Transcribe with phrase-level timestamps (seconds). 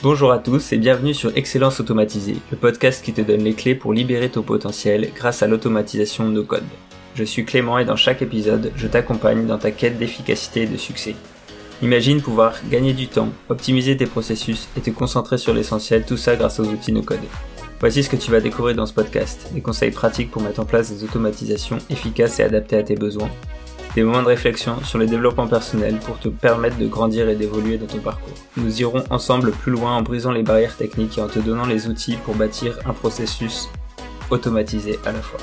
[0.00, 3.74] Bonjour à tous et bienvenue sur Excellence Automatisée, le podcast qui te donne les clés
[3.74, 6.62] pour libérer ton potentiel grâce à l'automatisation de nos codes.
[7.16, 10.76] Je suis Clément et dans chaque épisode, je t'accompagne dans ta quête d'efficacité et de
[10.76, 11.16] succès.
[11.82, 16.36] Imagine pouvoir gagner du temps, optimiser tes processus et te concentrer sur l'essentiel, tout ça
[16.36, 17.18] grâce aux outils no code.
[17.80, 20.64] Voici ce que tu vas découvrir dans ce podcast, des conseils pratiques pour mettre en
[20.64, 23.30] place des automatisations efficaces et adaptées à tes besoins,
[23.98, 27.78] des moments de réflexion sur le développement personnel pour te permettre de grandir et d'évoluer
[27.78, 28.32] dans ton parcours.
[28.56, 31.88] Nous irons ensemble plus loin en brisant les barrières techniques et en te donnant les
[31.88, 33.68] outils pour bâtir un processus
[34.30, 35.40] automatisé à la fois.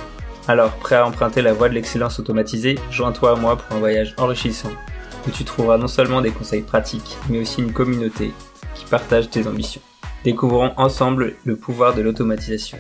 [0.48, 4.16] Alors, prêt à emprunter la voie de l'excellence automatisée, joins-toi à moi pour un voyage
[4.18, 4.72] enrichissant
[5.28, 8.32] où tu trouveras non seulement des conseils pratiques, mais aussi une communauté
[8.74, 9.82] qui partage tes ambitions.
[10.24, 12.78] Découvrons ensemble le pouvoir de l'automatisation.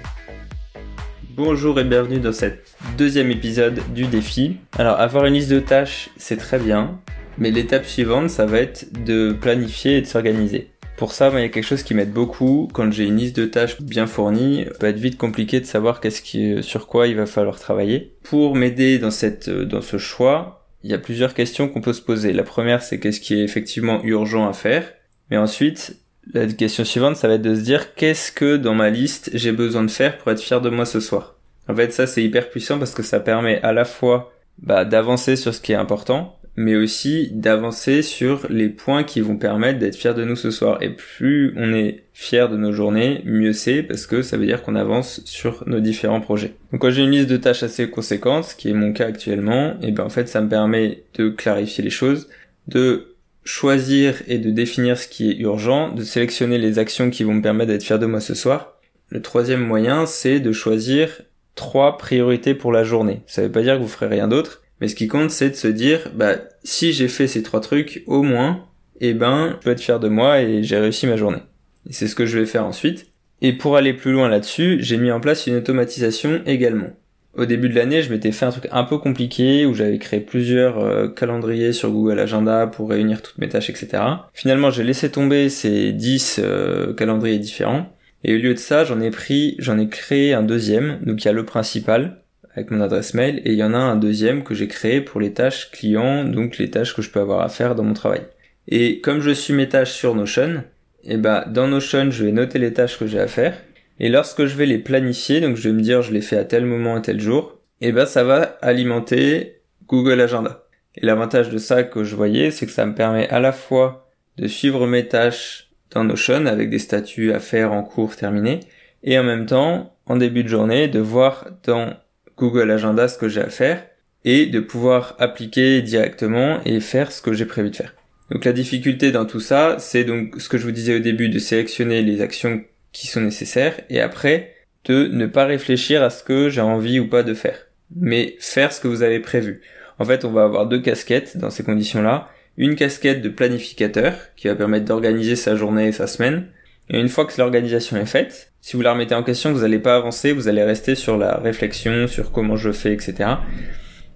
[1.31, 4.57] Bonjour et bienvenue dans cet deuxième épisode du défi.
[4.77, 6.99] Alors avoir une liste de tâches, c'est très bien,
[7.37, 10.69] mais l'étape suivante, ça va être de planifier et de s'organiser.
[10.95, 12.69] Pour ça, il y a quelque chose qui m'aide beaucoup.
[12.71, 15.99] Quand j'ai une liste de tâches bien fournie, ça peut être vite compliqué de savoir
[15.99, 18.13] qu'est-ce qui, sur quoi il va falloir travailler.
[18.23, 22.01] Pour m'aider dans cette, dans ce choix, il y a plusieurs questions qu'on peut se
[22.01, 22.31] poser.
[22.31, 24.89] La première, c'est qu'est-ce qui est effectivement urgent à faire?
[25.29, 25.97] Mais ensuite,
[26.33, 29.51] la question suivante, ça va être de se dire qu'est-ce que dans ma liste j'ai
[29.51, 31.34] besoin de faire pour être fier de moi ce soir?
[31.67, 35.35] En fait, ça c'est hyper puissant parce que ça permet à la fois bah, d'avancer
[35.35, 39.95] sur ce qui est important, mais aussi d'avancer sur les points qui vont permettre d'être
[39.95, 40.81] fier de nous ce soir.
[40.81, 44.63] Et plus on est fier de nos journées, mieux c'est parce que ça veut dire
[44.63, 46.53] qu'on avance sur nos différents projets.
[46.71, 49.75] Donc quand j'ai une liste de tâches assez conséquente, ce qui est mon cas actuellement,
[49.81, 52.29] et ben en fait ça me permet de clarifier les choses,
[52.67, 57.33] de choisir et de définir ce qui est urgent, de sélectionner les actions qui vont
[57.33, 58.79] me permettre d'être fier de moi ce soir.
[59.09, 61.21] Le troisième moyen, c'est de choisir
[61.55, 63.21] trois priorités pour la journée.
[63.27, 65.55] Ça veut pas dire que vous ferez rien d'autre, mais ce qui compte, c'est de
[65.55, 68.65] se dire, bah, si j'ai fait ces trois trucs, au moins,
[69.01, 71.41] eh ben, je peux être fier de moi et j'ai réussi ma journée.
[71.89, 73.07] C'est ce que je vais faire ensuite.
[73.41, 76.89] Et pour aller plus loin là-dessus, j'ai mis en place une automatisation également.
[77.35, 80.21] Au début de l'année, je m'étais fait un truc un peu compliqué où j'avais créé
[80.21, 84.01] plusieurs euh, calendriers sur Google Agenda pour réunir toutes mes tâches, etc.
[84.33, 87.89] Finalement, j'ai laissé tomber ces 10 euh, calendriers différents.
[88.27, 90.97] Et au lieu de ça, j'en ai pris, j'en ai créé un deuxième.
[91.03, 92.23] Donc il y a le principal
[92.55, 95.21] avec mon adresse mail et il y en a un deuxième que j'ai créé pour
[95.21, 98.21] les tâches clients, donc les tâches que je peux avoir à faire dans mon travail.
[98.67, 100.63] Et comme je suis mes tâches sur Notion,
[101.03, 103.55] et eh ben dans Notion, je vais noter les tâches que j'ai à faire
[103.99, 106.45] et lorsque je vais les planifier, donc je vais me dire je les fais à
[106.45, 110.63] tel moment, à tel jour, et eh ben ça va alimenter Google Agenda.
[110.95, 114.09] Et l'avantage de ça que je voyais, c'est que ça me permet à la fois
[114.37, 115.64] de suivre mes tâches
[115.95, 118.59] dans Notion avec des statuts à faire en cours terminés,
[119.03, 121.93] et en même temps, en début de journée, de voir dans
[122.37, 123.83] Google Agenda ce que j'ai à faire,
[124.25, 127.95] et de pouvoir appliquer directement et faire ce que j'ai prévu de faire.
[128.31, 131.29] Donc la difficulté dans tout ça, c'est donc ce que je vous disais au début
[131.29, 134.55] de sélectionner les actions qui sont nécessaires et après
[134.85, 138.73] de ne pas réfléchir à ce que j'ai envie ou pas de faire, mais faire
[138.73, 139.61] ce que vous avez prévu.
[139.99, 142.27] En fait, on va avoir deux casquettes dans ces conditions-là.
[142.57, 146.47] Une casquette de planificateur qui va permettre d'organiser sa journée et sa semaine.
[146.89, 149.79] Et une fois que l'organisation est faite, si vous la remettez en question, vous n'allez
[149.79, 153.29] pas avancer, vous allez rester sur la réflexion, sur comment je fais, etc.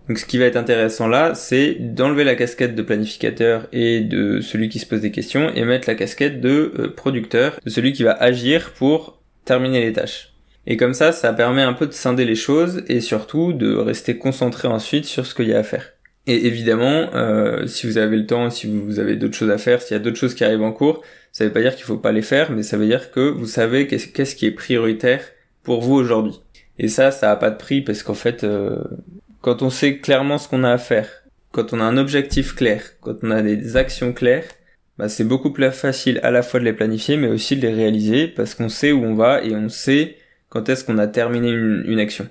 [0.08, 4.42] Donc ce qui va être intéressant là, c'est d'enlever la casquette de planificateur et de
[4.42, 7.94] celui qui se pose des questions et mettre la casquette de euh, producteur, de celui
[7.94, 10.34] qui va agir pour terminer les tâches.
[10.66, 14.18] Et comme ça, ça permet un peu de scinder les choses et surtout de rester
[14.18, 15.94] concentré ensuite sur ce qu'il y a à faire.
[16.30, 19.82] Et évidemment, euh, si vous avez le temps, si vous avez d'autres choses à faire,
[19.82, 21.02] s'il y a d'autres choses qui arrivent en cours,
[21.32, 23.48] ça veut pas dire qu'il faut pas les faire, mais ça veut dire que vous
[23.48, 25.22] savez qu'est-ce qui est prioritaire
[25.64, 26.40] pour vous aujourd'hui.
[26.78, 28.78] Et ça, ça a pas de prix parce qu'en fait, euh,
[29.42, 31.10] quand on sait clairement ce qu'on a à faire,
[31.52, 34.46] quand on a un objectif clair, quand on a des actions claires,
[35.00, 37.74] bah c'est beaucoup plus facile à la fois de les planifier mais aussi de les
[37.74, 40.18] réaliser parce qu'on sait où on va et on sait
[40.50, 42.28] quand est-ce qu'on a terminé une, action.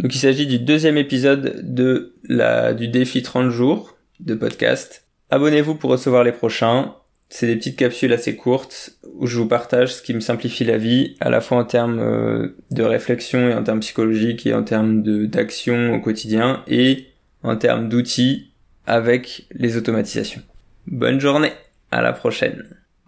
[0.00, 5.04] Donc il s'agit du deuxième épisode de la, du défi 30 jours de podcast.
[5.28, 6.94] Abonnez-vous pour recevoir les prochains.
[7.28, 10.78] C'est des petites capsules assez courtes où je vous partage ce qui me simplifie la
[10.78, 14.62] vie, à la fois en termes euh, de réflexion et en termes psychologiques et en
[14.62, 17.08] termes d'action au quotidien et
[17.42, 18.52] en termes d'outils
[18.86, 20.40] avec les automatisations.
[20.86, 21.52] Bonne journée,
[21.90, 22.79] à la prochaine.